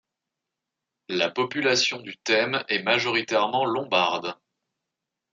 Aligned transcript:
La 1.09 1.29
population 1.29 1.99
du 1.99 2.17
thème 2.17 2.63
est 2.69 2.81
majoritairement 2.81 3.65
lombarde. 3.65 4.33